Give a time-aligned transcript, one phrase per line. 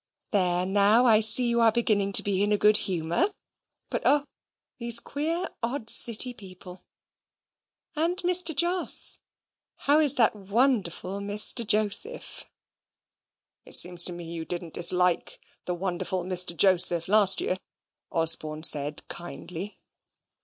[0.31, 3.31] There now, I see you are beginning to be in a good humour;
[3.91, 4.25] but oh
[4.79, 6.81] these queer odd City people!
[7.95, 8.55] And Mr.
[8.55, 9.19] Jos
[9.75, 11.67] how is that wonderful Mr.
[11.67, 12.45] Joseph?"
[13.63, 16.57] "It seems to me you didn't dislike that wonderful Mr.
[16.57, 17.57] Joseph last year,"
[18.11, 19.77] Osborne said kindly.